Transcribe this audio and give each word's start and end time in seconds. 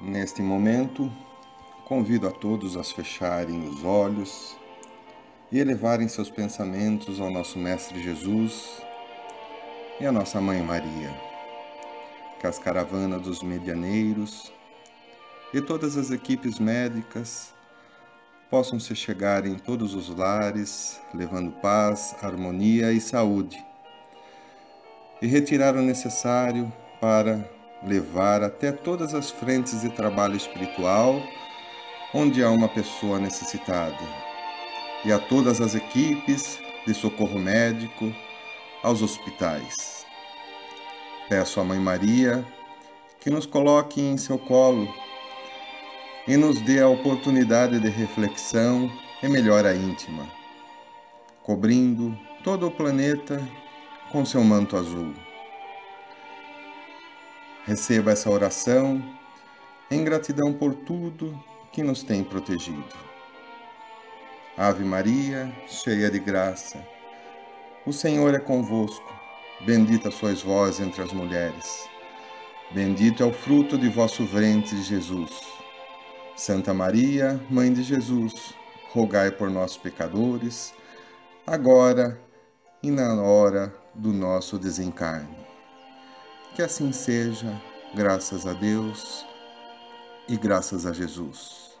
Neste 0.00 0.40
momento, 0.40 1.12
convido 1.84 2.26
a 2.26 2.30
todos 2.30 2.74
a 2.74 2.82
fecharem 2.82 3.68
os 3.68 3.84
olhos 3.84 4.56
e 5.52 5.58
elevarem 5.58 6.08
seus 6.08 6.30
pensamentos 6.30 7.20
ao 7.20 7.30
nosso 7.30 7.58
Mestre 7.58 8.02
Jesus 8.02 8.80
e 10.00 10.06
à 10.06 10.10
nossa 10.10 10.40
Mãe 10.40 10.62
Maria. 10.62 11.10
Que 12.40 12.46
as 12.46 12.58
caravanas 12.58 13.20
dos 13.20 13.42
medianeiros 13.42 14.50
e 15.52 15.60
todas 15.60 15.98
as 15.98 16.10
equipes 16.10 16.58
médicas 16.58 17.52
possam 18.48 18.80
se 18.80 18.96
chegar 18.96 19.44
em 19.44 19.56
todos 19.56 19.92
os 19.92 20.08
lares, 20.08 20.98
levando 21.12 21.52
paz, 21.60 22.16
harmonia 22.22 22.90
e 22.90 23.02
saúde, 23.02 23.62
e 25.20 25.26
retirar 25.26 25.76
o 25.76 25.82
necessário 25.82 26.72
para 26.98 27.59
levar 27.82 28.42
até 28.42 28.72
todas 28.72 29.14
as 29.14 29.30
frentes 29.30 29.80
de 29.80 29.90
trabalho 29.90 30.36
espiritual 30.36 31.20
onde 32.12 32.42
há 32.42 32.50
uma 32.50 32.68
pessoa 32.68 33.20
necessitada, 33.20 34.04
e 35.04 35.12
a 35.12 35.18
todas 35.18 35.60
as 35.60 35.74
equipes 35.74 36.58
de 36.86 36.92
socorro 36.92 37.38
médico, 37.38 38.12
aos 38.82 39.02
hospitais. 39.02 40.04
Peço 41.28 41.60
à 41.60 41.64
Mãe 41.64 41.78
Maria 41.78 42.44
que 43.20 43.30
nos 43.30 43.46
coloque 43.46 44.00
em 44.00 44.16
seu 44.16 44.38
colo 44.38 44.92
e 46.26 46.36
nos 46.36 46.60
dê 46.62 46.80
a 46.80 46.88
oportunidade 46.88 47.78
de 47.78 47.88
reflexão 47.88 48.90
e 49.22 49.28
melhora 49.28 49.76
íntima, 49.76 50.26
cobrindo 51.42 52.18
todo 52.42 52.66
o 52.66 52.70
planeta 52.70 53.46
com 54.10 54.24
seu 54.24 54.42
manto 54.42 54.76
azul. 54.76 55.14
Receba 57.70 58.10
essa 58.10 58.28
oração 58.28 59.00
em 59.92 60.02
gratidão 60.02 60.52
por 60.52 60.74
tudo 60.74 61.40
que 61.70 61.84
nos 61.84 62.02
tem 62.02 62.24
protegido. 62.24 62.96
Ave 64.58 64.82
Maria, 64.82 65.54
cheia 65.68 66.10
de 66.10 66.18
graça, 66.18 66.84
o 67.86 67.92
Senhor 67.92 68.34
é 68.34 68.40
convosco. 68.40 69.14
Bendita 69.60 70.10
sois 70.10 70.42
vós 70.42 70.80
entre 70.80 71.00
as 71.00 71.12
mulheres. 71.12 71.88
Bendito 72.72 73.22
é 73.22 73.26
o 73.26 73.32
fruto 73.32 73.78
de 73.78 73.88
vosso 73.88 74.24
ventre, 74.24 74.82
Jesus. 74.82 75.30
Santa 76.34 76.74
Maria, 76.74 77.40
Mãe 77.48 77.72
de 77.72 77.84
Jesus, 77.84 78.52
rogai 78.92 79.30
por 79.30 79.48
nós, 79.48 79.76
pecadores, 79.76 80.74
agora 81.46 82.20
e 82.82 82.90
na 82.90 83.14
hora 83.22 83.72
do 83.94 84.12
nosso 84.12 84.58
desencarne. 84.58 85.49
Que 86.54 86.62
assim 86.62 86.92
seja, 86.92 87.48
graças 87.94 88.44
a 88.44 88.52
Deus 88.52 89.24
e 90.28 90.36
graças 90.36 90.84
a 90.84 90.92
Jesus. 90.92 91.78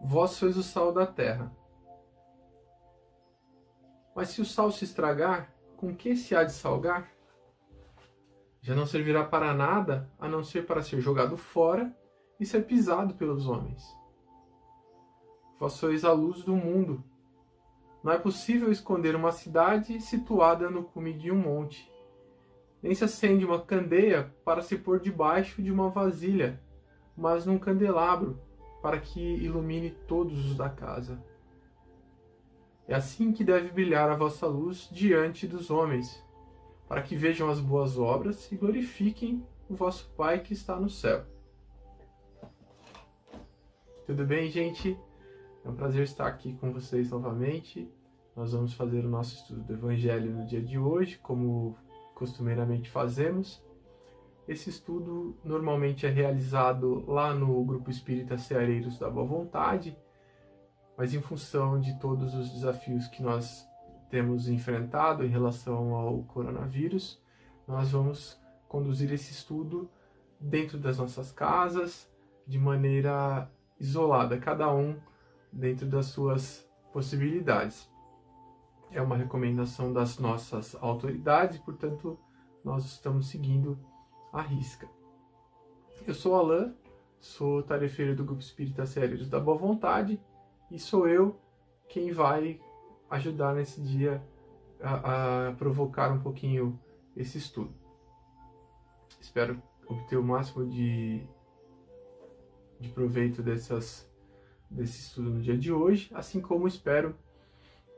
Vós 0.00 0.30
sois 0.30 0.56
o 0.56 0.62
sal 0.62 0.92
da 0.92 1.04
terra. 1.04 1.52
Mas 4.14 4.30
se 4.30 4.40
o 4.40 4.44
sal 4.44 4.70
se 4.70 4.84
estragar, 4.84 5.52
com 5.76 5.94
que 5.94 6.16
se 6.16 6.34
há 6.34 6.44
de 6.44 6.52
salgar? 6.52 7.12
Já 8.60 8.74
não 8.74 8.86
servirá 8.86 9.24
para 9.24 9.52
nada 9.52 10.08
a 10.18 10.28
não 10.28 10.44
ser 10.44 10.64
para 10.64 10.82
ser 10.82 11.00
jogado 11.00 11.36
fora 11.36 11.94
e 12.38 12.46
ser 12.46 12.66
pisado 12.66 13.14
pelos 13.14 13.46
homens. 13.46 13.96
Vós 15.58 15.72
sois 15.72 16.04
a 16.04 16.12
luz 16.12 16.42
do 16.44 16.54
mundo. 16.54 17.02
Não 18.02 18.12
é 18.12 18.18
possível 18.18 18.70
esconder 18.70 19.16
uma 19.16 19.32
cidade 19.32 20.00
situada 20.00 20.70
no 20.70 20.84
cume 20.84 21.12
de 21.12 21.32
um 21.32 21.38
monte. 21.38 21.90
Nem 22.80 22.94
se 22.94 23.04
acende 23.04 23.44
uma 23.44 23.60
candeia 23.60 24.32
para 24.44 24.62
se 24.62 24.78
pôr 24.78 25.00
debaixo 25.00 25.60
de 25.60 25.72
uma 25.72 25.90
vasilha, 25.90 26.62
mas 27.16 27.44
num 27.44 27.58
candelabro, 27.58 28.40
para 28.80 29.00
que 29.00 29.20
ilumine 29.20 29.90
todos 30.06 30.46
os 30.46 30.56
da 30.56 30.70
casa. 30.70 31.20
É 32.86 32.94
assim 32.94 33.32
que 33.32 33.42
deve 33.42 33.70
brilhar 33.70 34.08
a 34.08 34.16
vossa 34.16 34.46
luz 34.46 34.88
diante 34.92 35.46
dos 35.46 35.70
homens, 35.70 36.24
para 36.88 37.02
que 37.02 37.16
vejam 37.16 37.50
as 37.50 37.60
boas 37.60 37.98
obras 37.98 38.50
e 38.52 38.56
glorifiquem 38.56 39.44
o 39.68 39.74
vosso 39.74 40.08
Pai 40.16 40.40
que 40.40 40.54
está 40.54 40.76
no 40.76 40.88
céu. 40.88 41.26
Tudo 44.08 44.24
bem, 44.24 44.50
gente? 44.50 44.98
É 45.62 45.68
um 45.68 45.74
prazer 45.74 46.02
estar 46.04 46.26
aqui 46.26 46.54
com 46.54 46.72
vocês 46.72 47.10
novamente. 47.10 47.92
Nós 48.34 48.54
vamos 48.54 48.72
fazer 48.72 49.04
o 49.04 49.08
nosso 49.10 49.34
estudo 49.34 49.60
do 49.64 49.72
Evangelho 49.74 50.32
no 50.32 50.46
dia 50.46 50.62
de 50.62 50.78
hoje, 50.78 51.18
como 51.18 51.76
costumeiramente 52.14 52.88
fazemos. 52.88 53.62
Esse 54.48 54.70
estudo 54.70 55.36
normalmente 55.44 56.06
é 56.06 56.08
realizado 56.08 57.04
lá 57.06 57.34
no 57.34 57.62
Grupo 57.66 57.90
Espírita 57.90 58.38
Ceareiros 58.38 58.98
da 58.98 59.10
Boa 59.10 59.26
Vontade, 59.26 59.94
mas 60.96 61.12
em 61.12 61.20
função 61.20 61.78
de 61.78 61.98
todos 61.98 62.32
os 62.34 62.48
desafios 62.48 63.08
que 63.08 63.22
nós 63.22 63.68
temos 64.08 64.48
enfrentado 64.48 65.22
em 65.22 65.28
relação 65.28 65.94
ao 65.94 66.22
coronavírus, 66.22 67.22
nós 67.66 67.90
vamos 67.90 68.40
conduzir 68.68 69.12
esse 69.12 69.32
estudo 69.32 69.86
dentro 70.40 70.78
das 70.78 70.96
nossas 70.96 71.30
casas, 71.30 72.10
de 72.46 72.58
maneira 72.58 73.50
isolada, 73.80 74.38
cada 74.38 74.72
um 74.72 74.96
dentro 75.52 75.86
das 75.86 76.06
suas 76.06 76.68
possibilidades. 76.92 77.90
É 78.90 79.02
uma 79.02 79.16
recomendação 79.16 79.92
das 79.92 80.18
nossas 80.18 80.74
autoridades, 80.80 81.58
portanto, 81.58 82.18
nós 82.64 82.84
estamos 82.84 83.28
seguindo 83.28 83.78
a 84.32 84.40
risca. 84.40 84.88
Eu 86.06 86.14
sou 86.14 86.34
Alain, 86.34 86.74
sou 87.20 87.62
tarefeiro 87.62 88.16
do 88.16 88.24
Grupo 88.24 88.40
Espírita 88.40 88.86
Sérios 88.86 89.28
da 89.28 89.38
Boa 89.38 89.58
Vontade 89.58 90.20
e 90.70 90.78
sou 90.78 91.08
eu 91.08 91.38
quem 91.88 92.12
vai 92.12 92.60
ajudar 93.10 93.54
nesse 93.54 93.80
dia 93.80 94.22
a, 94.80 95.48
a 95.48 95.52
provocar 95.52 96.12
um 96.12 96.20
pouquinho 96.20 96.78
esse 97.16 97.38
estudo. 97.38 97.74
Espero 99.20 99.60
obter 99.86 100.16
o 100.16 100.22
máximo 100.22 100.64
de 100.66 101.26
de 102.78 102.88
proveito 102.88 103.42
dessas, 103.42 104.08
desse 104.70 105.00
estudo 105.00 105.30
no 105.30 105.40
dia 105.40 105.56
de 105.56 105.72
hoje, 105.72 106.10
assim 106.14 106.40
como 106.40 106.68
espero 106.68 107.16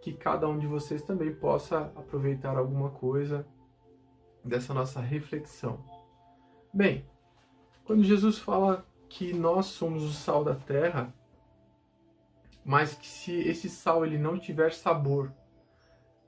que 0.01 0.13
cada 0.13 0.49
um 0.49 0.59
de 0.59 0.67
vocês 0.67 1.03
também 1.03 1.35
possa 1.35 1.93
aproveitar 1.95 2.57
alguma 2.57 2.91
coisa 2.91 3.47
dessa 4.43 4.73
nossa 4.73 5.01
reflexão. 5.01 5.85
Bem, 6.73 7.05
quando 7.85 8.03
Jesus 8.03 8.39
fala 8.39 8.87
que 9.09 9.33
nós 9.33 9.67
somos 9.67 10.03
o 10.05 10.13
sal 10.13 10.45
da 10.45 10.55
terra, 10.55 11.13
mas 12.65 12.95
que 12.95 13.07
se 13.07 13.33
esse 13.33 13.69
sal 13.69 14.05
ele 14.05 14.17
não 14.17 14.39
tiver 14.39 14.73
sabor, 14.73 15.33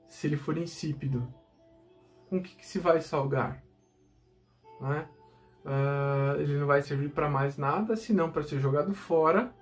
se 0.07 0.27
ele 0.27 0.37
for 0.37 0.57
insípido, 0.57 1.33
com 2.29 2.37
o 2.37 2.43
que, 2.43 2.55
que 2.55 2.65
se 2.65 2.79
vai 2.79 3.01
salgar? 3.01 3.63
Não 4.79 4.93
é? 4.93 5.09
Uh, 5.65 6.39
ele 6.39 6.57
não 6.57 6.67
vai 6.67 6.81
servir 6.81 7.09
para 7.09 7.29
mais 7.29 7.57
nada 7.57 7.95
senão 7.95 8.31
para 8.31 8.43
ser 8.43 8.59
jogado 8.59 8.93
fora 8.93 9.53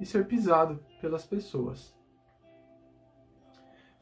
e 0.00 0.06
ser 0.06 0.26
pisado 0.26 0.84
pelas 1.00 1.24
pessoas. 1.24 1.94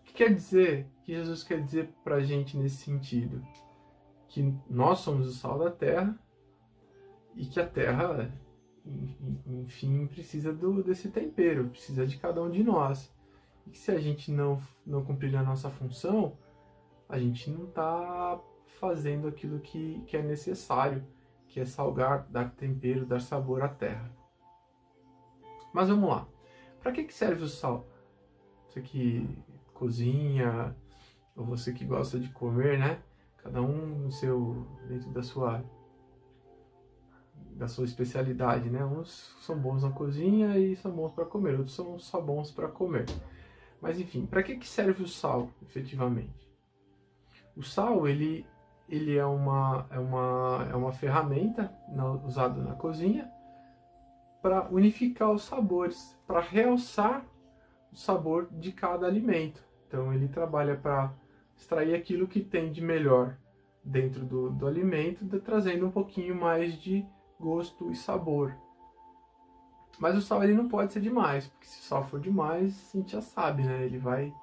O 0.01 0.05
que 0.05 0.15
quer 0.15 0.35
dizer? 0.35 0.89
Que 1.03 1.15
Jesus 1.15 1.43
quer 1.43 1.63
dizer 1.63 1.91
para 2.03 2.17
a 2.17 2.23
gente 2.23 2.57
nesse 2.57 2.77
sentido? 2.77 3.43
Que 4.29 4.55
nós 4.69 5.01
somos 5.01 5.29
o 5.29 5.33
sal 5.33 5.59
da 5.59 5.71
terra 5.71 6.19
e 7.37 7.47
que 7.47 7.61
a 7.61 7.67
terra, 7.67 8.33
enfim, 9.47 10.07
precisa 10.07 10.53
do, 10.53 10.83
desse 10.83 11.11
tempero, 11.11 11.69
precisa 11.69 12.07
de 12.07 12.17
cada 12.17 12.43
um 12.43 12.51
de 12.51 12.63
nós. 12.63 13.13
E 13.67 13.71
que 13.71 13.79
se 13.79 13.91
a 13.91 13.99
gente 13.99 14.31
não, 14.31 14.61
não 14.87 15.05
cumprir 15.05 15.35
a 15.37 15.43
nossa 15.43 15.71
função, 15.71 16.37
a 17.09 17.19
gente 17.19 17.51
não 17.51 17.65
está 17.69 18.41
fazendo 18.81 19.29
aquilo 19.29 19.61
que, 19.61 20.03
que 20.07 20.17
é 20.17 20.23
necessário 20.23 21.05
que 21.49 21.61
é 21.61 21.65
salgar, 21.65 22.27
dar 22.29 22.51
tempero, 22.51 23.07
dar 23.07 23.21
sabor 23.21 23.63
à 23.63 23.69
terra. 23.69 24.11
Mas 25.73 25.89
vamos 25.89 26.09
lá. 26.09 26.27
Para 26.81 26.93
que, 26.93 27.05
que 27.05 27.15
serve 27.15 27.45
o 27.45 27.49
sal? 27.49 27.87
Você 28.69 28.81
que 28.81 29.29
cozinha, 29.73 30.75
ou 31.37 31.45
você 31.45 31.73
que 31.73 31.85
gosta 31.85 32.19
de 32.19 32.29
comer, 32.29 32.79
né? 32.79 33.03
Cada 33.39 33.61
um 33.61 34.05
no 34.05 34.11
seu 34.11 34.67
dentro 34.89 35.11
da 35.11 35.23
sua 35.23 35.65
da 37.35 37.69
sua 37.69 37.85
especialidade, 37.85 38.69
né? 38.69 38.85
Uns 38.85 39.37
são 39.41 39.57
bons 39.59 39.83
na 39.83 39.91
cozinha 39.91 40.59
e 40.59 40.75
são 40.77 40.91
bons 40.91 41.13
para 41.13 41.25
comer, 41.25 41.57
outros 41.57 41.75
são 41.75 41.99
só 41.99 42.21
bons 42.21 42.51
para 42.51 42.69
comer. 42.69 43.07
Mas 43.81 44.01
enfim, 44.01 44.27
para 44.27 44.43
que, 44.43 44.57
que 44.57 44.67
serve 44.67 45.03
o 45.03 45.09
sal, 45.09 45.51
efetivamente? 45.63 46.49
O 47.57 47.63
sal, 47.63 48.09
ele 48.09 48.47
ele 48.89 49.17
é 49.17 49.25
uma, 49.25 49.87
é 49.91 49.99
uma, 49.99 50.69
é 50.71 50.77
uma 50.77 50.93
ferramenta 50.93 51.73
na, 51.89 52.13
usada 52.13 52.61
na 52.61 52.75
cozinha 52.75 53.31
para 54.43 54.69
unificar 54.71 55.31
os 55.31 55.45
sabores, 55.45 56.19
para 56.27 56.41
realçar 56.41 57.25
o 57.91 57.97
sabor 57.97 58.49
de 58.51 58.73
cada 58.73 59.07
alimento. 59.07 59.65
Então 59.87 60.13
ele 60.13 60.29
trabalha 60.29 60.77
para 60.77 61.15
extrair 61.57 61.95
aquilo 61.95 62.29
que 62.29 62.41
tem 62.41 62.71
de 62.71 62.83
melhor 62.83 63.37
dentro 63.83 64.25
do, 64.25 64.51
do 64.51 64.67
alimento, 64.67 65.25
de, 65.25 65.39
trazendo 65.41 65.87
um 65.87 65.91
pouquinho 65.91 66.35
mais 66.35 66.75
de 66.75 67.07
gosto 67.39 67.91
e 67.91 67.97
sabor. 67.97 68.55
Mas 69.99 70.17
o 70.17 70.21
sal 70.21 70.43
ele 70.43 70.55
não 70.55 70.69
pode 70.69 70.93
ser 70.93 71.01
demais, 71.01 71.47
porque 71.47 71.67
se 71.67 71.81
o 71.81 71.85
sal 71.85 72.05
for 72.05 72.19
demais, 72.19 72.91
a 72.93 72.99
gente 72.99 73.13
já 73.13 73.21
sabe, 73.21 73.63
né? 73.63 73.85
Ele 73.85 73.99
vai 73.99 74.35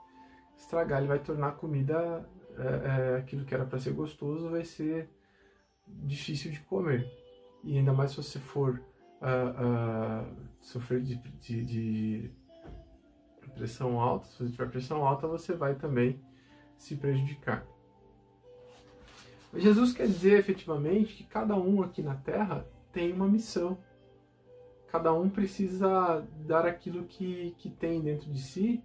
estragar, 0.56 1.00
ele 1.00 1.08
vai 1.08 1.20
tornar 1.20 1.50
a 1.50 1.54
comida 1.54 2.28
é, 2.62 3.14
é, 3.14 3.18
aquilo 3.18 3.46
que 3.46 3.54
era 3.54 3.66
para 3.66 3.80
ser 3.80 3.94
gostoso, 3.94 4.50
vai 4.50 4.64
ser 4.64 5.10
difícil 5.88 6.52
de 6.52 6.60
comer. 6.62 7.10
E 7.64 7.78
ainda 7.78 7.94
mais 7.94 8.12
se 8.12 8.18
você 8.18 8.40
for 8.40 8.82
uh, 9.22 10.26
uh, 10.26 10.36
sofrer 10.60 11.02
de, 11.02 11.16
de, 11.16 11.64
de, 11.64 12.32
pressão 13.56 14.00
alta, 14.00 14.28
se 14.28 14.38
você 14.38 14.52
tiver 14.52 14.70
pressão 14.70 15.06
alta, 15.06 15.28
você 15.28 15.54
vai 15.54 15.76
também 15.76 16.20
se 16.78 16.96
prejudicar. 16.96 17.66
Mas 19.52 19.64
Jesus 19.64 19.94
quer 19.94 20.08
dizer 20.08 20.40
efetivamente 20.40 21.14
que 21.14 21.24
cada 21.24 21.56
um 21.56 21.84
aqui 21.84 22.02
na 22.02 22.16
Terra 22.16 22.66
tem 22.94 23.12
uma 23.12 23.28
missão. 23.28 23.78
Cada 24.88 25.14
um 25.14 25.30
precisa 25.30 26.26
dar 26.46 26.66
aquilo 26.66 27.04
que, 27.06 27.56
que 27.58 27.70
tem 27.70 28.02
dentro 28.02 28.32
de 28.32 28.42
si 28.42 28.84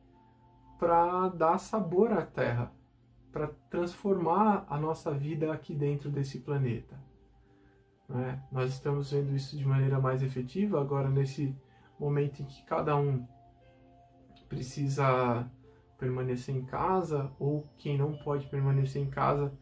para 0.79 1.29
dar 1.29 1.59
sabor 1.59 2.13
à 2.13 2.23
Terra, 2.23 2.73
para 3.37 3.51
transformar 3.69 4.65
a 4.67 4.79
nossa 4.79 5.13
vida 5.13 5.53
aqui 5.53 5.75
dentro 5.75 6.09
desse 6.09 6.39
planeta. 6.39 6.99
Né? 8.09 8.43
Nós 8.51 8.71
estamos 8.71 9.11
vendo 9.11 9.37
isso 9.37 9.59
de 9.59 9.67
maneira 9.67 10.01
mais 10.01 10.23
efetiva 10.23 10.81
agora 10.81 11.11
nesse 11.11 11.55
momento 12.01 12.41
em 12.41 12.47
que 12.47 12.65
cada 12.65 12.97
um 12.97 13.29
precisa 14.49 15.47
permanecer 15.99 16.57
em 16.57 16.65
casa 16.65 17.31
ou 17.39 17.69
quem 17.77 17.99
não 17.99 18.17
pode 18.17 18.47
permanecer 18.47 19.03
em 19.03 19.11
casa 19.11 19.53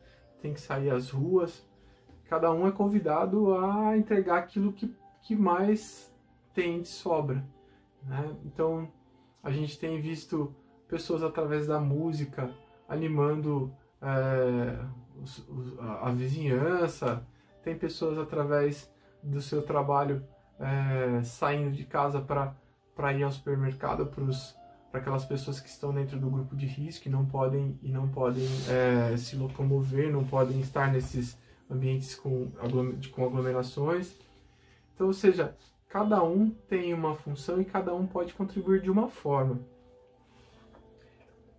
tem 0.41 0.55
que 0.55 0.61
sair 0.61 0.91
às 0.91 1.11
ruas. 1.11 1.69
Cada 2.29 2.53
um 2.53 2.69
é 2.69 2.71
convidado 2.71 3.57
a 3.57 3.99
entregar 3.99 4.39
aquilo 4.39 4.73
que, 4.73 4.95
que 5.21 5.35
mais 5.35 6.15
tem 6.55 6.81
de 6.81 6.87
sobra. 6.87 7.45
Né? 8.05 8.37
Então 8.45 8.89
a 9.43 9.51
gente 9.51 9.77
tem 9.81 10.01
visto 10.01 10.55
pessoas 10.87 11.25
através 11.25 11.67
da 11.67 11.81
música 11.81 12.55
animando 12.89 13.73
é, 14.01 14.79
a, 16.03 16.11
vizinhança, 16.11 17.27
tem 17.63 17.77
pessoas 17.77 18.19
através 18.19 18.91
do 19.23 19.41
seu 19.41 19.63
trabalho 19.63 20.25
é, 20.61 21.23
saindo 21.23 21.71
de 21.71 21.85
casa 21.85 22.21
para 22.21 23.13
ir 23.13 23.23
ao 23.23 23.33
supermercado 23.33 24.07
para 24.07 25.01
aquelas 25.01 25.25
pessoas 25.25 25.59
que 25.59 25.69
estão 25.69 25.93
dentro 25.93 26.19
do 26.19 26.31
grupo 26.31 26.55
de 26.55 26.67
risco 26.67 27.09
e 27.09 27.11
não 27.11 27.25
podem 27.25 27.79
e 27.83 27.91
não 27.91 28.09
podem 28.09 28.47
é, 28.69 29.17
se 29.17 29.35
locomover, 29.37 30.13
não 30.13 30.25
podem 30.25 30.61
estar 30.61 30.93
nesses 30.93 31.37
ambientes 31.71 32.15
com, 32.15 32.51
com 33.13 33.25
aglomerações. 33.25 34.15
Então, 34.95 35.09
ou 35.09 35.13
seja, 35.13 35.57
cada 35.89 36.23
um 36.23 36.51
tem 36.51 36.93
uma 36.93 37.15
função 37.17 37.61
e 37.61 37.65
cada 37.65 37.95
um 37.95 38.07
pode 38.07 38.35
contribuir 38.35 38.81
de 38.83 38.91
uma 38.91 39.09
forma. 39.09 39.61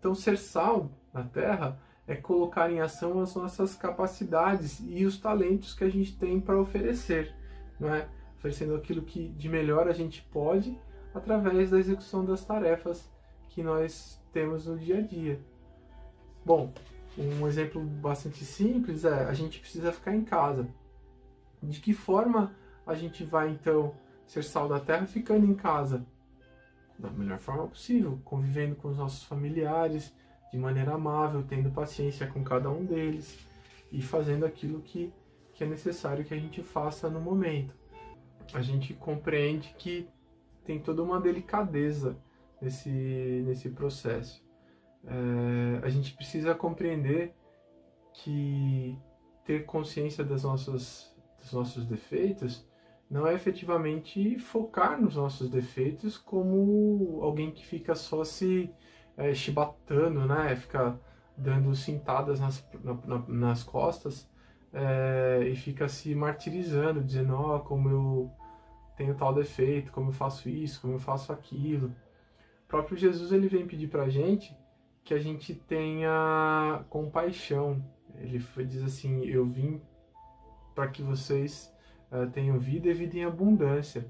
Então, 0.05 0.13
ser 0.13 0.37
sal 0.37 0.91
na 1.11 1.23
Terra 1.23 1.79
é 2.05 2.15
colocar 2.15 2.71
em 2.71 2.79
ação 2.79 3.19
as 3.21 3.33
nossas 3.33 3.73
capacidades 3.73 4.79
e 4.87 5.03
os 5.03 5.17
talentos 5.17 5.73
que 5.73 5.83
a 5.83 5.89
gente 5.89 6.15
tem 6.15 6.39
para 6.39 6.61
oferecer, 6.61 7.33
não 7.79 7.91
é? 7.91 8.07
Oferecendo 8.37 8.75
aquilo 8.75 9.01
que 9.01 9.29
de 9.29 9.49
melhor 9.49 9.87
a 9.87 9.93
gente 9.93 10.21
pode 10.31 10.79
através 11.11 11.71
da 11.71 11.79
execução 11.79 12.23
das 12.23 12.45
tarefas 12.45 13.09
que 13.49 13.63
nós 13.63 14.21
temos 14.31 14.67
no 14.67 14.77
dia 14.77 14.99
a 14.99 15.01
dia. 15.01 15.39
Bom, 16.45 16.71
um 17.17 17.47
exemplo 17.47 17.81
bastante 17.81 18.45
simples 18.45 19.05
é 19.05 19.25
a 19.25 19.33
gente 19.33 19.59
precisa 19.59 19.91
ficar 19.91 20.15
em 20.15 20.23
casa. 20.23 20.67
De 21.63 21.79
que 21.79 21.95
forma 21.95 22.55
a 22.85 22.93
gente 22.93 23.23
vai 23.23 23.49
então 23.49 23.95
ser 24.27 24.43
sal 24.43 24.69
da 24.69 24.79
terra 24.79 25.07
ficando 25.07 25.47
em 25.47 25.55
casa? 25.55 26.05
Da 26.97 27.09
melhor 27.09 27.37
forma 27.37 27.67
possível, 27.67 28.19
convivendo 28.23 28.75
com 28.75 28.87
os 28.87 28.97
nossos 28.97 29.23
familiares, 29.23 30.13
de 30.51 30.57
maneira 30.57 30.93
amável, 30.93 31.43
tendo 31.43 31.69
paciência 31.71 32.25
com 32.27 32.43
cada 32.43 32.69
um 32.69 32.85
deles 32.85 33.37
e 33.91 34.01
fazendo 34.01 34.45
aquilo 34.45 34.81
que, 34.81 35.13
que 35.53 35.63
é 35.63 35.67
necessário 35.67 36.23
que 36.23 36.33
a 36.33 36.39
gente 36.39 36.63
faça 36.63 37.09
no 37.09 37.19
momento. 37.19 37.73
A 38.53 38.61
gente 38.61 38.93
compreende 38.93 39.75
que 39.77 40.07
tem 40.63 40.79
toda 40.79 41.03
uma 41.03 41.19
delicadeza 41.19 42.17
nesse, 42.61 42.89
nesse 42.89 43.69
processo. 43.69 44.43
É, 45.03 45.85
a 45.85 45.89
gente 45.89 46.13
precisa 46.13 46.55
compreender 46.55 47.35
que 48.13 48.97
ter 49.43 49.65
consciência 49.65 50.23
das 50.23 50.43
nossas, 50.43 51.13
dos 51.39 51.51
nossos 51.53 51.85
defeitos 51.85 52.65
não 53.09 53.27
é 53.27 53.33
efetivamente 53.33 54.37
focar 54.39 54.99
nos 54.99 55.15
nossos 55.15 55.49
defeitos 55.49 56.17
como 56.17 57.19
alguém 57.21 57.51
que 57.51 57.65
fica 57.65 57.95
só 57.95 58.23
se 58.23 58.71
é, 59.15 59.33
chibatando, 59.33 60.25
né? 60.25 60.55
Fica 60.55 60.99
dando 61.37 61.75
cintadas 61.75 62.39
nas, 62.39 62.67
na, 62.83 63.23
nas 63.27 63.63
costas 63.63 64.29
é, 64.73 65.47
e 65.47 65.55
fica 65.55 65.87
se 65.87 66.15
martirizando, 66.15 67.03
dizendo, 67.03 67.33
ó, 67.33 67.57
oh, 67.57 67.59
como 67.61 67.89
eu 67.89 68.31
tenho 68.97 69.15
tal 69.15 69.33
defeito, 69.33 69.91
como 69.91 70.09
eu 70.09 70.13
faço 70.13 70.49
isso, 70.49 70.81
como 70.81 70.93
eu 70.93 70.99
faço 70.99 71.31
aquilo. 71.31 71.87
O 72.65 72.67
próprio 72.67 72.97
Jesus 72.97 73.31
ele 73.31 73.47
vem 73.47 73.67
pedir 73.67 73.87
pra 73.87 74.09
gente 74.09 74.57
que 75.03 75.13
a 75.13 75.19
gente 75.19 75.53
tenha 75.53 76.83
compaixão. 76.89 77.83
Ele 78.15 78.39
diz 78.65 78.81
assim: 78.83 79.23
Eu 79.25 79.45
vim 79.45 79.81
para 80.73 80.87
que 80.87 81.01
vocês 81.01 81.74
tenham 82.31 82.57
vida 82.59 82.89
e 82.89 82.93
vida 82.93 83.17
em 83.17 83.25
abundância, 83.25 84.09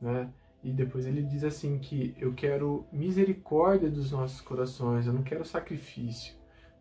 né? 0.00 0.28
E 0.62 0.72
depois 0.72 1.06
ele 1.06 1.22
diz 1.22 1.44
assim 1.44 1.78
que 1.78 2.14
eu 2.18 2.32
quero 2.32 2.86
misericórdia 2.90 3.90
dos 3.90 4.12
nossos 4.12 4.40
corações, 4.40 5.06
eu 5.06 5.12
não 5.12 5.22
quero 5.22 5.44
sacrifício, 5.44 6.34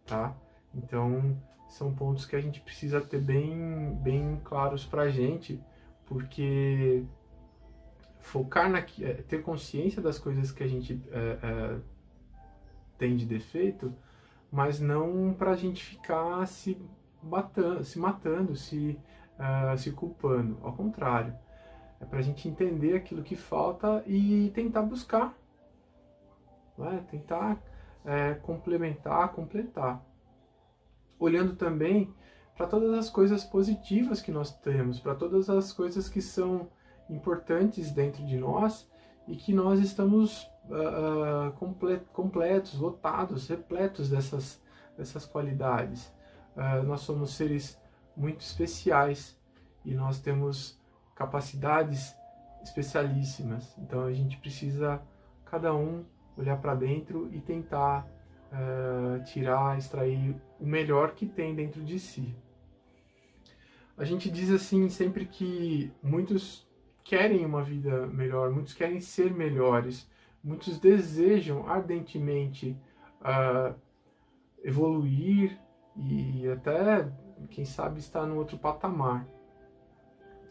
tá? 0.06 0.36
Então, 0.74 1.38
são 1.68 1.94
pontos 1.94 2.26
que 2.26 2.36
a 2.36 2.42
gente 2.42 2.62
precisa 2.62 3.02
ter 3.02 3.20
bem, 3.20 3.94
bem 4.02 4.40
claros 4.44 4.86
pra 4.86 5.10
gente, 5.10 5.62
porque 6.06 7.04
focar 8.20 8.70
na 8.70 8.80
é, 8.80 9.14
ter 9.28 9.42
consciência 9.42 10.02
das 10.02 10.18
coisas 10.18 10.52
que 10.52 10.64
a 10.64 10.68
gente 10.68 11.02
é, 11.12 11.38
é, 11.44 11.80
tem 12.98 13.18
de 13.18 13.26
defeito, 13.26 13.94
mas 14.52 14.80
não 14.80 15.34
para 15.34 15.52
a 15.52 15.56
gente 15.56 15.84
ficar 15.84 16.46
se 16.48 16.78
matando, 17.22 17.84
se 17.84 18.00
matando, 18.00 18.56
se, 18.56 18.98
uh, 19.40 19.78
se 19.78 19.92
culpando. 19.92 20.58
Ao 20.64 20.74
contrário, 20.74 21.34
é 22.00 22.06
para 22.06 22.20
a 22.20 22.22
gente 22.22 22.48
entender 22.48 22.96
aquilo 22.96 23.24
que 23.24 23.36
falta 23.36 24.04
e 24.06 24.52
tentar 24.54 24.82
buscar. 24.82 25.34
Né? 26.78 27.04
Tentar 27.10 27.62
é, 28.04 28.34
complementar, 28.36 29.32
completar. 29.32 30.04
Olhando 31.20 31.56
também 31.56 32.14
para 32.56 32.68
todas 32.68 32.94
as 32.94 33.10
coisas 33.10 33.44
positivas 33.44 34.22
que 34.22 34.32
nós 34.32 34.52
temos, 34.60 35.00
para 35.00 35.16
todas 35.16 35.50
as 35.50 35.72
coisas 35.72 36.10
que 36.10 36.22
são 36.22 36.68
importantes 37.10 37.92
dentro 37.92 38.26
de 38.26 38.38
nós 38.38 38.90
e 39.28 39.36
que 39.36 39.54
nós 39.54 39.80
estamos 39.80 40.44
uh, 40.66 41.52
completos, 42.12 42.78
lotados, 42.78 43.48
repletos 43.48 44.10
dessas, 44.10 44.62
dessas 44.98 45.26
qualidades. 45.26 46.14
Uh, 46.56 46.84
nós 46.84 47.02
somos 47.02 47.34
seres 47.34 47.82
muito 48.16 48.42
especiais 48.42 49.38
e 49.84 49.94
nós 49.94 50.20
temos 50.20 50.80
capacidades 51.16 52.16
especialíssimas. 52.64 53.76
Então 53.78 54.06
a 54.06 54.14
gente 54.14 54.38
precisa, 54.38 55.02
cada 55.46 55.74
um, 55.76 56.06
olhar 56.38 56.58
para 56.58 56.76
dentro 56.76 57.30
e 57.32 57.40
tentar 57.40 58.08
uh, 58.52 59.24
tirar, 59.26 59.78
extrair 59.78 60.36
o 60.60 60.66
melhor 60.66 61.14
que 61.14 61.26
tem 61.26 61.54
dentro 61.54 61.84
de 61.84 62.00
si. 62.00 62.36
A 63.98 64.04
gente 64.04 64.30
diz 64.32 64.50
assim 64.50 64.90
sempre 64.90 65.26
que 65.26 65.92
muitos 66.02 66.68
querem 67.04 67.46
uma 67.46 67.62
vida 67.62 68.08
melhor, 68.08 68.50
muitos 68.50 68.74
querem 68.74 69.00
ser 69.00 69.32
melhores, 69.32 70.10
muitos 70.44 70.80
desejam 70.80 71.68
ardentemente 71.68 72.78
uh, 73.22 73.76
evoluir 74.64 75.60
e 75.96 76.48
até, 76.48 77.08
quem 77.50 77.66
sabe, 77.66 78.00
estar 78.00 78.26
no 78.26 78.38
outro 78.38 78.58
patamar. 78.58 79.26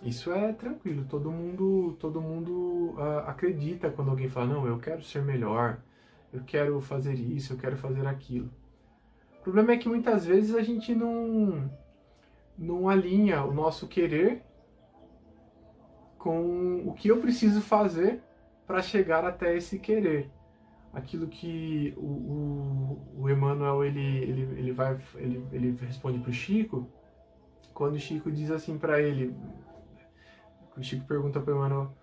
Isso 0.02 0.32
é 0.32 0.52
tranquilo, 0.52 1.04
todo 1.08 1.30
mundo, 1.30 1.96
todo 2.00 2.20
mundo 2.20 2.94
uh, 2.98 3.20
acredita 3.26 3.90
quando 3.90 4.10
alguém 4.10 4.28
fala, 4.28 4.46
não, 4.46 4.66
eu 4.66 4.78
quero 4.78 5.02
ser 5.02 5.22
melhor, 5.22 5.80
eu 6.32 6.42
quero 6.44 6.80
fazer 6.80 7.14
isso, 7.14 7.52
eu 7.52 7.56
quero 7.56 7.76
fazer 7.76 8.06
aquilo. 8.06 8.50
O 9.38 9.42
problema 9.42 9.72
é 9.72 9.76
que 9.76 9.88
muitas 9.88 10.26
vezes 10.26 10.54
a 10.54 10.62
gente 10.62 10.94
não, 10.94 11.70
não 12.58 12.88
alinha 12.88 13.44
o 13.44 13.54
nosso 13.54 13.86
querer 13.86 14.42
com 16.18 16.82
o 16.86 16.94
que 16.94 17.08
eu 17.08 17.20
preciso 17.20 17.60
fazer 17.60 18.22
para 18.66 18.80
chegar 18.80 19.24
até 19.24 19.56
esse 19.56 19.78
querer. 19.78 20.30
Aquilo 20.92 21.26
que 21.26 21.94
o, 21.96 22.06
o, 22.06 23.22
o 23.22 23.30
Emmanuel 23.30 23.84
ele, 23.84 24.00
ele, 24.00 24.42
ele, 24.58 24.72
vai, 24.72 24.98
ele, 25.16 25.46
ele 25.50 25.76
responde 25.80 26.18
para 26.18 26.30
o 26.30 26.34
Chico, 26.34 26.88
quando 27.72 27.94
o 27.94 27.98
Chico 27.98 28.30
diz 28.30 28.50
assim 28.50 28.78
para 28.78 29.00
ele, 29.00 29.34
o 30.76 30.82
Chico 30.82 31.06
pergunta 31.06 31.40
para 31.40 31.54
o 31.54 31.56
Emmanuel, 31.56 31.94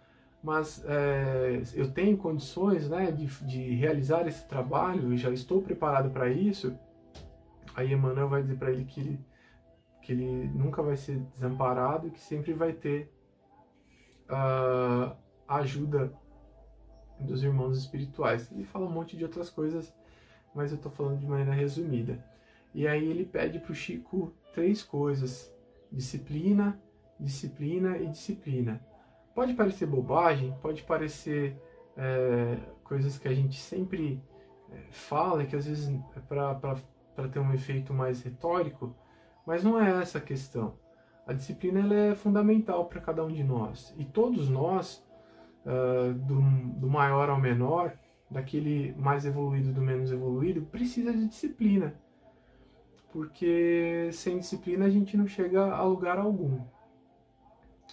mas 0.42 0.84
é, 0.86 1.62
eu 1.74 1.92
tenho 1.92 2.18
condições 2.18 2.90
né, 2.90 3.12
de, 3.12 3.26
de 3.46 3.76
realizar 3.76 4.28
esse 4.28 4.48
trabalho, 4.48 5.16
já 5.18 5.30
estou 5.30 5.62
preparado 5.62 6.10
para 6.10 6.30
isso. 6.30 6.76
Aí 7.76 7.94
Emmanuel 7.94 8.30
vai 8.30 8.42
dizer 8.42 8.58
para 8.58 8.72
ele 8.72 8.86
que 8.86 9.00
ele, 9.00 9.20
que 10.02 10.12
ele 10.14 10.48
nunca 10.50 10.82
vai 10.82 10.96
ser 10.96 11.20
desamparado 11.34 12.08
e 12.08 12.12
que 12.12 12.20
sempre 12.20 12.54
vai 12.54 12.74
ter 12.74 13.14
uh, 14.30 15.16
ajuda 15.48 16.12
dos 17.20 17.44
irmãos 17.44 17.78
espirituais. 17.78 18.52
Ele 18.52 18.64
fala 18.64 18.86
um 18.86 18.92
monte 18.92 19.18
de 19.18 19.24
outras 19.24 19.50
coisas, 19.50 19.94
mas 20.54 20.72
eu 20.72 20.78
estou 20.78 20.92
falando 20.92 21.20
de 21.20 21.28
maneira 21.28 21.54
resumida. 21.54 22.24
E 22.74 22.88
aí 22.88 23.06
ele 23.10 23.26
pede 23.26 23.60
para 23.60 23.72
o 23.72 23.76
Chico 23.76 24.34
três 24.54 24.84
coisas: 24.84 25.54
disciplina, 25.92 26.80
disciplina 27.20 27.98
e 27.98 28.08
disciplina. 28.08 28.82
Pode 29.34 29.54
parecer 29.54 29.86
bobagem, 29.86 30.56
pode 30.62 30.84
parecer 30.84 31.56
é, 31.96 32.58
coisas 32.84 33.18
que 33.18 33.28
a 33.28 33.34
gente 33.34 33.60
sempre 33.60 34.22
é, 34.72 34.78
fala, 34.92 35.46
que 35.46 35.56
às 35.56 35.66
vezes 35.66 35.90
é 36.16 36.20
para 36.20 37.30
ter 37.32 37.40
um 37.40 37.54
efeito 37.54 37.94
mais 37.94 38.22
retórico, 38.22 38.96
mas 39.46 39.64
não 39.64 39.82
é 39.82 40.02
essa 40.02 40.18
a 40.18 40.22
questão. 40.22 40.78
A 41.26 41.34
disciplina 41.34 41.80
ela 41.80 41.94
é 41.94 42.16
fundamental 42.16 42.86
para 42.86 43.02
cada 43.02 43.24
um 43.24 43.32
de 43.32 43.44
nós. 43.44 43.94
E 43.98 44.06
todos 44.06 44.50
nós, 44.50 45.06
uh, 45.66 46.14
do, 46.14 46.42
do 46.80 46.90
maior 46.90 47.30
ao 47.30 47.40
menor, 47.40 47.94
daquele 48.30 48.94
mais 48.98 49.26
evoluído 49.26 49.72
do 49.72 49.82
menos 49.82 50.12
evoluído, 50.12 50.62
precisa 50.64 51.12
de 51.14 51.28
disciplina. 51.28 51.94
Porque 53.12 54.10
sem 54.14 54.38
disciplina 54.38 54.86
a 54.86 54.90
gente 54.90 55.18
não 55.18 55.28
chega 55.28 55.74
a 55.74 55.84
lugar 55.84 56.18
algum. 56.18 56.60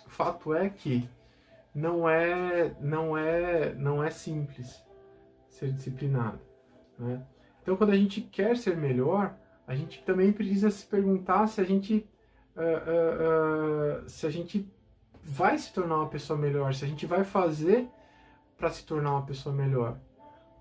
O 0.06 0.10
fato 0.10 0.54
é 0.54 0.68
que 0.68 1.08
não 1.76 2.08
é 2.08 2.74
não 2.80 3.16
é 3.16 3.74
não 3.74 4.02
é 4.02 4.08
simples 4.08 4.82
ser 5.46 5.70
disciplinado 5.72 6.40
né? 6.98 7.22
então 7.62 7.76
quando 7.76 7.90
a 7.90 7.96
gente 7.96 8.22
quer 8.22 8.56
ser 8.56 8.74
melhor 8.78 9.36
a 9.66 9.74
gente 9.74 10.02
também 10.02 10.32
precisa 10.32 10.70
se 10.70 10.86
perguntar 10.86 11.46
se 11.48 11.60
a 11.60 11.64
gente 11.64 12.08
uh, 12.56 12.60
uh, 12.60 14.06
uh, 14.06 14.08
se 14.08 14.26
a 14.26 14.30
gente 14.30 14.72
vai 15.26 15.58
se 15.58 15.72
tornar 15.72 15.96
uma 15.96 16.08
pessoa 16.08 16.38
melhor 16.38 16.74
se 16.74 16.84
a 16.84 16.88
gente 16.88 17.04
vai 17.06 17.24
fazer 17.24 17.88
para 18.56 18.70
se 18.70 18.84
tornar 18.84 19.12
uma 19.12 19.26
pessoa 19.26 19.54
melhor. 19.54 19.98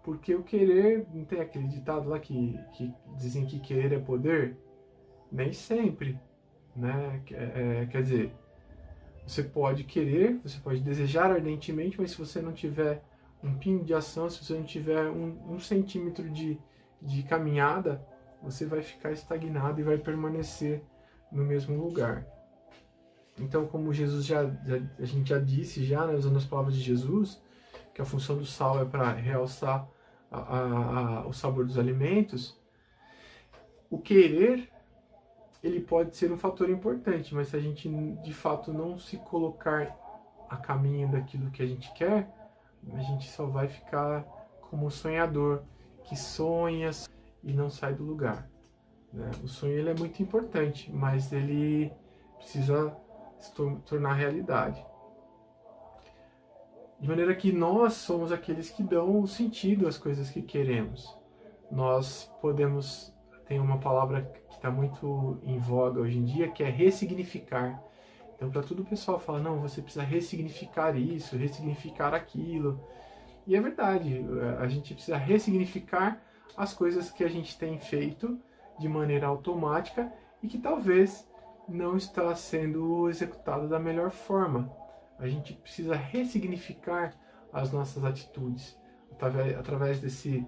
Porque 0.04 0.36
o 0.36 0.44
querer 0.44 1.08
não 1.14 1.26
tem 1.26 1.40
aquele 1.40 1.68
ditado 1.68 2.10
lá 2.10 2.20
que, 2.20 2.60
que 2.74 2.94
dizem 3.18 3.46
que 3.46 3.60
querer 3.60 3.94
é 3.94 4.00
poder? 4.00 4.58
Nem 5.32 5.54
sempre 5.54 6.20
né? 6.76 7.22
É, 7.32 7.82
é, 7.82 7.86
quer 7.86 8.02
dizer 8.02 8.32
você 9.26 9.42
pode 9.42 9.84
querer, 9.86 10.40
você 10.44 10.60
pode 10.60 10.82
desejar 10.82 11.32
ardentemente, 11.32 12.00
mas 12.00 12.12
se 12.12 12.18
você 12.18 12.40
não 12.44 12.54
tiver 12.54 13.04
um 13.44 13.56
pingo 13.58 13.84
de 13.84 13.92
ação, 13.92 14.30
se 14.30 14.44
você 14.44 14.54
não 14.54 14.64
tiver 14.64 15.10
um, 15.10 15.54
um 15.56 15.60
centímetro 15.60 16.30
de, 16.30 16.60
de 17.02 17.24
caminhada, 17.24 18.06
você 18.40 18.68
vai 18.68 18.84
ficar 18.84 19.12
estagnado 19.12 19.82
e 19.82 19.84
vai 19.84 19.98
permanecer 19.98 20.84
no 21.32 21.44
mesmo 21.44 21.76
lugar. 21.76 22.24
Então, 23.38 23.66
como 23.68 23.94
Jesus 23.94 24.26
já, 24.26 24.46
já 24.46 24.78
a 24.98 25.06
gente 25.06 25.30
já 25.30 25.40
disse 25.40 25.84
já, 25.84 26.06
né, 26.06 26.14
usando 26.14 26.38
as 26.38 26.46
palavras 26.46 26.76
de 26.76 26.82
Jesus, 26.82 27.42
que 27.94 28.02
a 28.02 28.06
função 28.06 28.38
do 28.38 28.46
sal 28.46 28.82
é 28.82 28.86
para 28.86 29.12
realçar 29.12 29.88
a, 30.32 30.38
a, 30.40 31.20
a, 31.20 31.28
o 31.28 31.34
sabor 31.34 31.66
dos 31.66 31.78
alimentos, 31.78 32.58
o 33.90 34.00
querer 34.00 34.70
ele 35.64 35.80
pode 35.80 36.16
ser 36.16 36.32
um 36.32 36.38
fator 36.38 36.70
importante, 36.70 37.34
mas 37.34 37.48
se 37.48 37.56
a 37.56 37.60
gente 37.60 37.90
de 37.90 38.34
fato 38.34 38.72
não 38.72 38.98
se 39.00 39.18
colocar 39.18 39.98
a 40.48 40.58
caminho 40.58 41.12
daquilo 41.12 41.50
que 41.50 41.62
a 41.62 41.66
gente 41.66 41.92
quer, 41.94 42.30
a 42.94 43.00
gente 43.00 43.30
só 43.32 43.48
vai 43.48 43.68
ficar 43.68 44.24
como 44.62 44.86
um 44.86 44.90
sonhador 44.92 45.64
que 46.04 46.16
sonha 46.16 46.92
e 47.44 47.52
não 47.52 47.70
sai 47.70 47.96
do 47.96 48.04
lugar. 48.04 48.48
Né? 49.12 49.32
O 49.44 49.48
sonho 49.48 49.74
ele 49.74 49.90
é 49.90 49.96
muito 49.96 50.22
importante, 50.22 50.92
mas 50.92 51.34
ele 51.34 51.92
precisa 52.38 52.96
se 53.40 53.54
tornar 53.54 54.14
realidade. 54.14 54.84
De 57.00 57.08
maneira 57.08 57.36
que 57.36 57.52
nós 57.52 57.94
somos 57.94 58.32
aqueles 58.32 58.70
que 58.70 58.82
dão 58.82 59.22
o 59.22 59.28
sentido 59.28 59.88
às 59.88 59.98
coisas 59.98 60.30
que 60.30 60.42
queremos. 60.42 61.18
Nós 61.70 62.32
podemos 62.42 63.16
tem 63.48 63.60
uma 63.60 63.78
palavra 63.78 64.24
que 64.50 64.56
está 64.56 64.72
muito 64.72 65.40
em 65.44 65.58
voga 65.58 66.02
hoje 66.02 66.18
em 66.18 66.24
dia, 66.24 66.50
que 66.50 66.64
é 66.64 66.70
ressignificar. 66.70 67.82
Então, 68.36 68.50
para 68.50 68.64
tudo 68.64 68.82
o 68.82 68.86
pessoal 68.86 69.20
fala, 69.20 69.40
não, 69.40 69.62
você 69.62 69.82
precisa 69.82 70.04
ressignificar 70.04 70.98
isso, 70.98 71.38
ressignificar 71.38 72.14
aquilo. 72.14 72.82
E 73.48 73.56
é 73.56 73.62
verdade, 73.62 74.26
a 74.60 74.68
gente 74.68 74.94
precisa 74.94 75.18
ressignificar 75.18 76.20
as 76.58 76.74
coisas 76.74 77.12
que 77.12 77.24
a 77.24 77.28
gente 77.28 77.58
tem 77.58 77.80
feito 77.80 78.40
de 78.80 78.90
maneira 78.90 79.28
automática 79.28 80.12
e 80.42 80.48
que 80.48 80.58
talvez 80.58 81.30
não 81.68 81.98
está 81.98 82.36
sendo 82.36 83.10
executado 83.10 83.68
da 83.68 83.80
melhor 83.80 84.12
forma. 84.12 84.72
A 85.18 85.28
gente 85.28 85.54
precisa 85.54 85.96
ressignificar 85.96 87.14
as 87.52 87.72
nossas 87.72 88.04
atitudes 88.04 88.78
através, 89.58 90.00
desse, 90.00 90.46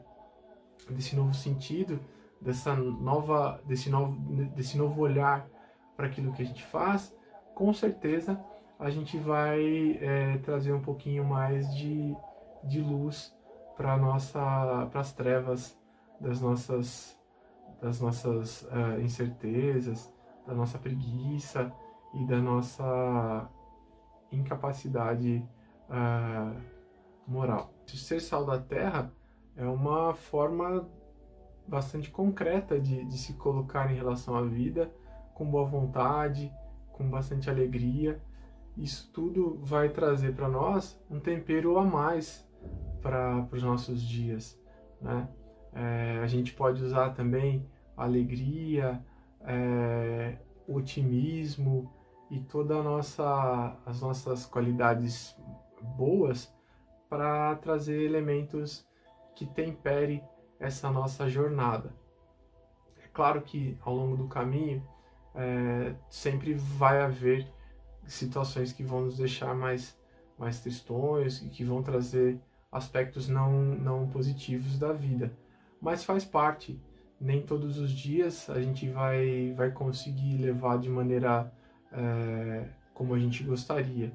desse 0.90 1.16
novo 1.16 1.34
sentido 1.34 2.00
dessa 2.42 2.76
nova, 2.76 3.62
desse 3.66 3.90
novo, 3.90 4.16
desse 4.56 4.78
novo 4.78 5.02
olhar 5.02 5.48
para 5.96 6.08
aquilo 6.08 6.34
que 6.34 6.42
a 6.42 6.46
gente 6.46 6.64
faz, 6.64 7.16
com 7.56 7.74
certeza 7.74 8.40
a 8.80 8.90
gente 8.90 9.18
vai 9.18 9.98
é, 10.00 10.38
trazer 10.44 10.72
um 10.72 10.82
pouquinho 10.82 11.26
mais 11.26 11.74
de, 11.76 12.16
de 12.64 12.80
luz 12.80 13.36
para 13.76 13.98
nossa, 13.98 14.88
para 14.92 15.02
as 15.02 15.14
trevas 15.14 15.78
das 16.20 16.40
nossas, 16.42 17.18
das 17.82 18.00
nossas 18.00 18.64
uh, 18.64 19.02
incertezas, 19.02 20.14
da 20.48 20.54
nossa 20.54 20.80
preguiça 20.80 21.72
e 22.14 22.26
da 22.26 22.40
nossa 22.40 23.50
incapacidade 24.32 25.46
uh, 25.90 26.60
moral. 27.28 27.74
Ser 27.86 28.22
sal 28.22 28.46
da 28.46 28.58
terra 28.58 29.12
é 29.56 29.66
uma 29.66 30.14
forma 30.14 30.90
bastante 31.68 32.10
concreta 32.10 32.80
de, 32.80 33.04
de 33.06 33.18
se 33.18 33.34
colocar 33.34 33.92
em 33.92 33.96
relação 33.96 34.36
à 34.36 34.42
vida, 34.44 34.92
com 35.34 35.50
boa 35.50 35.66
vontade, 35.66 36.52
com 36.94 37.10
bastante 37.10 37.50
alegria. 37.50 38.22
Isso 38.78 39.12
tudo 39.12 39.60
vai 39.64 39.90
trazer 39.90 40.34
para 40.34 40.48
nós 40.48 41.00
um 41.10 41.20
tempero 41.20 41.78
a 41.78 41.84
mais 41.84 42.48
para 43.02 43.48
os 43.52 43.64
nossos 43.64 44.02
dias. 44.02 44.60
Né? 45.02 45.28
É, 45.74 46.20
a 46.24 46.28
gente 46.28 46.54
pode 46.54 46.84
usar 46.84 47.12
também 47.12 47.68
alegria, 47.96 49.04
é, 49.42 50.38
otimismo 50.68 51.92
e 52.30 52.40
todas 52.40 52.84
nossa, 52.84 53.78
as 53.86 54.02
nossas 54.02 54.46
qualidades 54.46 55.36
boas 55.96 56.54
para 57.10 57.56
trazer 57.56 58.02
elementos 58.04 58.86
que 59.36 59.46
temperem 59.46 60.24
essa 60.60 60.90
nossa 60.90 61.30
jornada. 61.30 61.96
É 63.04 63.08
claro 63.14 63.42
que 63.42 63.78
ao 63.82 63.96
longo 63.96 64.18
do 64.18 64.28
caminho 64.28 64.86
é, 65.34 65.96
sempre 66.10 66.54
vai 66.54 67.02
haver 67.02 67.48
situações 68.06 68.74
que 68.74 68.84
vão 68.84 69.02
nos 69.02 69.18
deixar 69.18 69.54
mais, 69.54 69.98
mais 70.38 70.60
tristões 70.60 71.42
e 71.42 71.50
que 71.50 71.64
vão 71.64 71.84
trazer 71.84 72.40
aspectos 72.72 73.28
não, 73.28 73.52
não 73.52 74.08
positivos 74.08 74.78
da 74.78 74.92
vida. 74.92 75.32
Mas 75.80 76.04
faz 76.04 76.26
parte. 76.26 76.82
Nem 77.20 77.42
todos 77.42 77.78
os 77.78 77.92
dias 77.92 78.50
a 78.50 78.62
gente 78.62 78.90
vai, 78.90 79.54
vai 79.56 79.72
conseguir 79.72 80.38
levar 80.38 80.78
de 80.78 80.90
maneira 80.90 81.52
é, 81.92 82.70
como 82.94 83.14
a 83.14 83.20
gente 83.20 83.44
gostaria. 83.44 84.12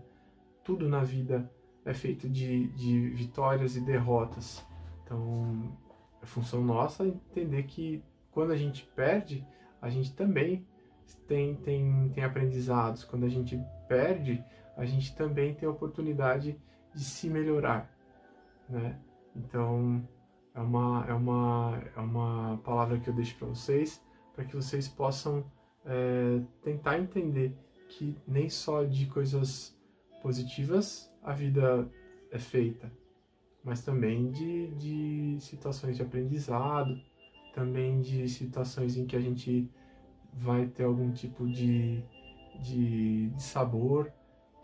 Tudo 0.63 0.89
na 0.89 1.03
vida 1.03 1.51
é 1.85 1.93
feito 1.93 2.29
de, 2.29 2.69
de 2.69 3.09
vitórias 3.11 3.77
e 3.77 3.81
derrotas. 3.81 4.65
Então, 5.05 5.77
é 6.23 6.27
função 6.27 6.63
nossa 6.63 7.05
entender 7.05 7.65
que 7.65 8.03
quando 8.31 8.53
a 8.53 8.57
gente 8.57 8.85
perde, 8.95 9.45
a 9.81 9.91
gente 9.91 10.15
também 10.15 10.65
tem, 11.27 11.57
tem, 11.57 12.09
tem 12.11 12.25
aprendizados. 12.25 13.05
Quando 13.05 13.27
a 13.27 13.29
gente 13.29 13.61
perde, 13.89 14.43
a 14.77 14.85
gente 14.85 15.15
também 15.15 15.55
tem 15.55 15.69
a 15.69 15.73
oportunidade 15.73 16.57
de 16.95 17.05
se 17.05 17.29
melhorar, 17.29 17.91
né? 18.69 18.99
Então, 19.35 20.07
é 20.55 20.61
uma, 20.61 21.05
é 21.09 21.13
uma, 21.15 21.83
é 21.97 22.01
uma 22.01 22.59
palavra 22.65 22.99
que 22.99 23.09
eu 23.09 23.15
deixo 23.15 23.37
para 23.37 23.49
vocês, 23.49 24.03
para 24.35 24.45
que 24.45 24.55
vocês 24.55 24.89
possam 24.89 25.45
é, 25.85 26.41
tentar 26.63 26.99
entender 26.99 27.57
que 27.89 28.17
nem 28.27 28.49
só 28.49 28.85
de 28.85 29.07
coisas 29.07 29.77
positivas 30.23 31.11
a 31.23 31.33
vida 31.33 31.91
é 32.31 32.39
feita. 32.39 32.91
mas 33.65 33.83
também 33.83 34.31
de, 34.31 34.69
de 34.75 35.37
situações 35.41 35.97
de 35.97 36.03
aprendizado, 36.03 37.01
também 37.55 38.01
de 38.01 38.29
situações 38.29 38.97
em 38.97 39.07
que 39.07 39.15
a 39.15 39.21
gente 39.21 39.71
vai 40.33 40.67
ter 40.67 40.85
algum 40.85 41.13
tipo 41.13 41.47
de, 41.47 42.03
de, 42.61 43.29
de 43.31 43.43
sabor. 43.43 44.11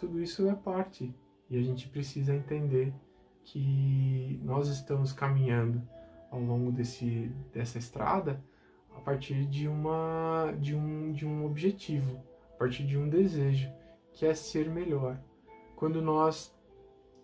Tudo 0.01 0.21
isso 0.21 0.49
é 0.49 0.55
parte 0.55 1.15
e 1.51 1.57
a 1.57 1.63
gente 1.63 1.89
precisa 1.89 2.35
entender 2.35 2.93
que 3.51 4.39
nós 4.45 4.69
estamos 4.69 5.13
caminhando 5.13 5.83
ao 6.31 6.41
longo 6.41 6.71
desse, 6.71 7.33
dessa 7.53 7.79
estrada 7.79 8.43
a 8.95 9.01
partir 9.01 9.47
de, 9.47 9.67
uma, 9.67 10.53
de, 10.59 10.75
um, 10.75 11.13
de 11.13 11.25
um 11.25 11.47
objetivo, 11.47 12.23
a 12.55 12.59
partir 12.59 12.85
de 12.85 12.99
um 12.99 13.09
desejo, 13.09 13.73
que 14.13 14.27
é 14.27 14.35
ser 14.35 14.69
melhor. 14.69 15.19
Quando 15.77 16.03
nós, 16.03 16.55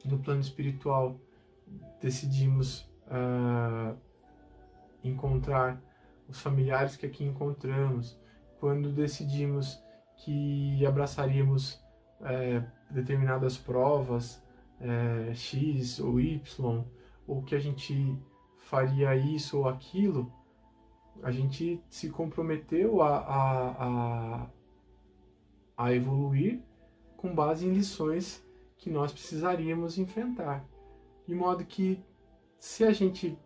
no 0.04 0.18
plano 0.18 0.40
espiritual, 0.40 1.20
decidimos 2.00 2.88
uh, 3.08 3.96
encontrar 5.02 5.82
os 6.28 6.40
familiares 6.40 6.96
que 6.96 7.04
aqui 7.04 7.24
encontramos, 7.24 8.18
quando 8.60 8.90
decidimos 8.92 9.82
que 10.16 10.86
abraçaríamos 10.86 11.84
é, 12.22 12.64
determinadas 12.90 13.58
provas, 13.58 14.43
é, 14.80 15.34
X 15.34 16.00
ou 16.00 16.20
Y, 16.20 16.84
ou 17.26 17.42
que 17.42 17.54
a 17.54 17.58
gente 17.58 18.18
faria 18.58 19.14
isso 19.16 19.58
ou 19.58 19.68
aquilo, 19.68 20.32
a 21.22 21.30
gente 21.30 21.80
se 21.88 22.10
comprometeu 22.10 23.00
a, 23.02 23.18
a, 23.18 23.70
a, 23.86 24.46
a 25.76 25.94
evoluir 25.94 26.60
com 27.16 27.34
base 27.34 27.66
em 27.66 27.72
lições 27.72 28.44
que 28.76 28.90
nós 28.90 29.12
precisaríamos 29.12 29.98
enfrentar. 29.98 30.64
De 31.26 31.34
modo 31.34 31.64
que, 31.64 32.02
se 32.58 32.84
a 32.84 32.92
gente 32.92 33.38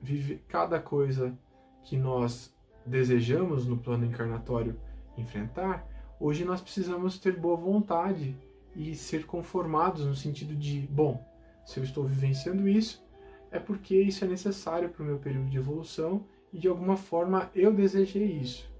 vive 0.00 0.42
cada 0.48 0.80
coisa 0.80 1.36
que 1.82 1.96
nós 1.96 2.54
desejamos 2.86 3.66
no 3.66 3.76
plano 3.76 4.06
encarnatório 4.06 4.80
enfrentar, 5.16 5.86
hoje 6.18 6.44
nós 6.44 6.60
precisamos 6.60 7.18
ter 7.18 7.38
boa 7.38 7.56
vontade 7.56 8.36
e 8.74 8.94
ser 8.94 9.26
conformados 9.26 10.04
no 10.04 10.14
sentido 10.14 10.54
de, 10.54 10.80
bom, 10.90 11.24
se 11.64 11.78
eu 11.78 11.84
estou 11.84 12.04
vivenciando 12.04 12.68
isso, 12.68 13.04
é 13.50 13.58
porque 13.58 14.00
isso 14.00 14.24
é 14.24 14.28
necessário 14.28 14.88
para 14.88 15.02
o 15.02 15.06
meu 15.06 15.18
período 15.18 15.48
de 15.48 15.56
evolução 15.56 16.26
e 16.52 16.58
de 16.58 16.68
alguma 16.68 16.96
forma 16.96 17.50
eu 17.54 17.72
desejei 17.72 18.24
isso. 18.24 18.70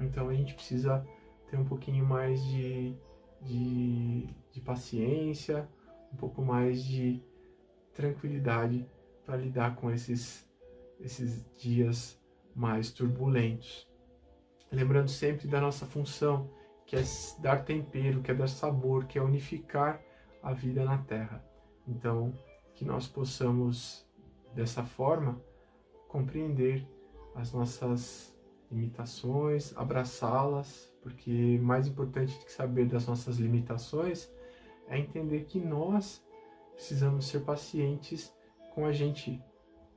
Então 0.00 0.28
a 0.28 0.34
gente 0.34 0.54
precisa 0.54 1.06
ter 1.50 1.56
um 1.56 1.64
pouquinho 1.64 2.04
mais 2.04 2.42
de, 2.44 2.94
de, 3.40 4.26
de 4.50 4.60
paciência, 4.60 5.68
um 6.12 6.16
pouco 6.16 6.42
mais 6.42 6.84
de 6.84 7.22
tranquilidade 7.92 8.86
para 9.24 9.36
lidar 9.36 9.76
com 9.76 9.90
esses, 9.90 10.46
esses 11.00 11.44
dias 11.58 12.20
mais 12.54 12.90
turbulentos. 12.90 13.88
Lembrando 14.70 15.08
sempre 15.08 15.46
da 15.46 15.60
nossa 15.60 15.86
função, 15.86 16.50
que 16.86 16.96
é 16.96 17.02
dar 17.40 17.64
tempero, 17.64 18.22
que 18.22 18.30
é 18.30 18.34
dar 18.34 18.48
sabor, 18.48 19.06
que 19.06 19.18
é 19.18 19.22
unificar 19.22 20.00
a 20.42 20.52
vida 20.52 20.84
na 20.84 20.98
Terra. 20.98 21.44
Então, 21.86 22.32
que 22.74 22.84
nós 22.84 23.06
possamos, 23.06 24.06
dessa 24.54 24.82
forma, 24.82 25.40
compreender 26.08 26.86
as 27.34 27.52
nossas 27.52 28.34
limitações, 28.70 29.76
abraçá-las, 29.76 30.92
porque 31.02 31.58
mais 31.62 31.86
importante 31.86 32.38
do 32.38 32.44
que 32.44 32.52
saber 32.52 32.86
das 32.86 33.06
nossas 33.06 33.36
limitações 33.36 34.30
é 34.88 34.98
entender 34.98 35.44
que 35.44 35.58
nós 35.58 36.24
precisamos 36.74 37.26
ser 37.26 37.40
pacientes 37.40 38.34
com 38.74 38.84
a 38.84 38.92
gente, 38.92 39.40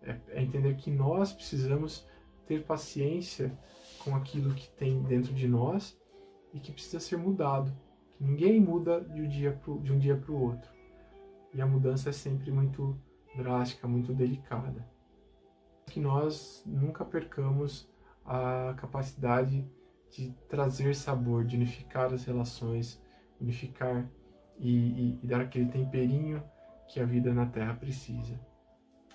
é, 0.01 0.19
é 0.29 0.43
entender 0.43 0.75
que 0.75 0.91
nós 0.91 1.33
precisamos 1.33 2.07
ter 2.45 2.63
paciência 2.63 3.57
com 4.03 4.15
aquilo 4.15 4.53
que 4.53 4.69
tem 4.69 5.01
dentro 5.01 5.33
de 5.33 5.47
nós 5.47 5.99
e 6.53 6.59
que 6.59 6.71
precisa 6.71 6.99
ser 6.99 7.17
mudado. 7.17 7.71
Que 8.11 8.23
ninguém 8.23 8.59
muda 8.59 9.01
de 9.01 9.21
um 9.21 9.27
dia 9.27 9.51
pro, 9.53 9.79
de 9.81 9.93
um 9.93 9.99
dia 9.99 10.15
para 10.15 10.31
o 10.31 10.41
outro. 10.41 10.71
E 11.53 11.61
a 11.61 11.65
mudança 11.65 12.09
é 12.09 12.13
sempre 12.13 12.51
muito 12.51 12.99
drástica, 13.35 13.87
muito 13.87 14.13
delicada. 14.13 14.87
Que 15.85 15.99
nós 15.99 16.63
nunca 16.65 17.05
percamos 17.05 17.89
a 18.25 18.73
capacidade 18.77 19.65
de 20.09 20.31
trazer 20.49 20.95
sabor, 20.95 21.45
de 21.45 21.55
unificar 21.55 22.13
as 22.13 22.25
relações, 22.25 23.01
unificar 23.39 24.09
e, 24.57 24.69
e, 24.69 25.19
e 25.23 25.27
dar 25.27 25.41
aquele 25.41 25.67
temperinho 25.67 26.43
que 26.87 26.99
a 26.99 27.05
vida 27.05 27.33
na 27.33 27.45
Terra 27.45 27.73
precisa. 27.73 28.39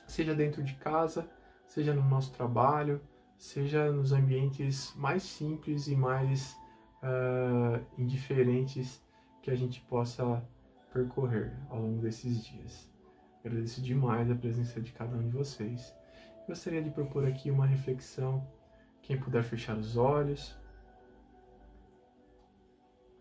Seja 0.07 0.35
dentro 0.35 0.63
de 0.63 0.75
casa, 0.75 1.29
seja 1.67 1.95
no 1.95 2.03
nosso 2.03 2.33
trabalho, 2.33 3.01
seja 3.37 3.91
nos 3.91 4.13
ambientes 4.13 4.95
mais 4.95 5.23
simples 5.23 5.89
e 5.89 5.97
mais 5.97 6.57
uh, 7.03 7.85
indiferentes 7.99 9.03
que 9.43 9.51
a 9.51 9.55
gente 9.55 9.81
possa 9.83 10.43
percorrer 10.93 11.53
ao 11.69 11.81
longo 11.81 12.01
desses 12.01 12.45
dias. 12.45 12.91
Agradeço 13.45 13.83
demais 13.83 14.31
a 14.31 14.35
presença 14.35 14.81
de 14.81 14.93
cada 14.93 15.17
um 15.17 15.29
de 15.29 15.37
vocês. 15.37 15.95
Gostaria 16.47 16.83
de 16.83 16.91
propor 16.91 17.27
aqui 17.27 17.51
uma 17.51 17.67
reflexão. 17.67 18.47
Quem 19.03 19.19
puder 19.19 19.43
fechar 19.43 19.77
os 19.77 19.97
olhos, 19.97 20.57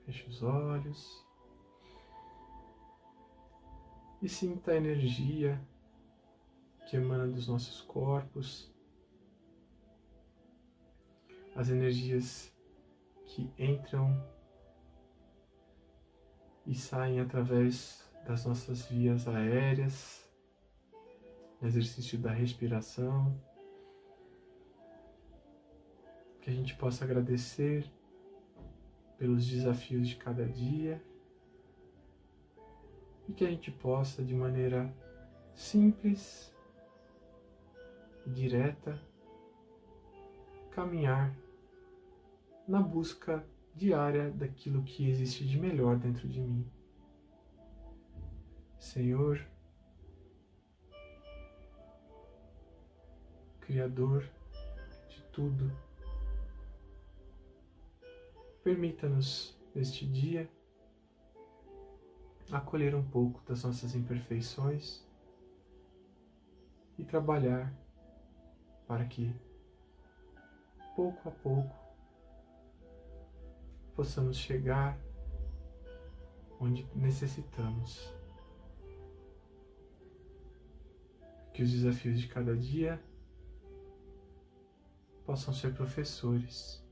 feche 0.06 0.28
os 0.28 0.44
olhos 0.44 1.26
e 4.22 4.30
sinta 4.30 4.72
a 4.72 4.76
energia 4.76 5.60
que 6.86 6.98
emana 6.98 7.26
dos 7.26 7.48
nossos 7.48 7.82
corpos, 7.82 8.72
as 11.56 11.70
energias 11.70 12.51
que 13.32 13.50
entram 13.58 14.22
e 16.66 16.76
saem 16.76 17.22
através 17.22 18.06
das 18.26 18.46
nossas 18.46 18.86
vias 18.86 19.26
aéreas, 19.26 20.30
no 21.62 21.68
exercício 21.68 22.20
da 22.20 22.30
respiração, 22.30 23.40
que 26.42 26.50
a 26.50 26.54
gente 26.54 26.76
possa 26.76 27.06
agradecer 27.06 27.90
pelos 29.18 29.48
desafios 29.48 30.10
de 30.10 30.18
cada 30.18 30.46
dia. 30.46 31.02
E 33.30 33.34
que 33.34 33.46
a 33.46 33.50
gente 33.50 33.72
possa, 33.72 34.24
de 34.24 34.34
maneira 34.34 34.94
simples 35.54 36.54
e 38.26 38.30
direta, 38.30 39.00
caminhar 40.72 41.34
na 42.72 42.82
busca 42.82 43.46
diária 43.76 44.32
daquilo 44.32 44.82
que 44.84 45.10
existe 45.10 45.46
de 45.46 45.60
melhor 45.60 45.98
dentro 45.98 46.26
de 46.26 46.40
mim. 46.40 46.66
Senhor, 48.80 49.46
Criador 53.60 54.24
de 55.10 55.22
tudo, 55.34 55.70
permita-nos 58.64 59.54
neste 59.76 60.06
dia 60.06 60.50
acolher 62.54 62.96
um 62.96 63.04
pouco 63.04 63.42
das 63.46 63.66
nossas 63.66 63.96
imperfeições 63.96 65.06
e 66.98 67.04
trabalhar 67.04 67.74
para 68.88 69.04
que, 69.04 69.36
pouco 70.96 71.28
a 71.28 71.32
pouco, 71.32 71.81
possamos 74.02 74.38
chegar 74.38 75.00
onde 76.60 76.88
necessitamos. 76.96 78.12
Que 81.54 81.62
os 81.62 81.72
desafios 81.72 82.20
de 82.20 82.28
cada 82.28 82.58
dia 82.58 83.00
possam 85.24 85.54
ser 85.54 85.76
professores 85.76 86.84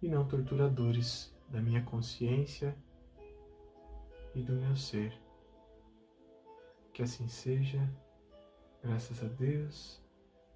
e 0.00 0.08
não 0.08 0.26
torturadores 0.26 1.30
da 1.50 1.60
minha 1.60 1.82
consciência 1.82 2.74
e 4.34 4.40
do 4.40 4.54
meu 4.54 4.74
ser. 4.74 5.12
Que 6.94 7.02
assim 7.02 7.28
seja, 7.28 7.92
graças 8.82 9.22
a 9.22 9.28
Deus, 9.28 10.02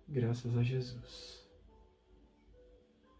graças 0.09 0.57
a 0.57 0.63
Jesus. 0.63 1.47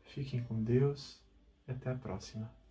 Fiquem 0.05 0.43
com 0.45 0.63
Deus 0.63 1.23
até 1.69 1.91
a 1.91 1.95
próxima. 1.95 2.64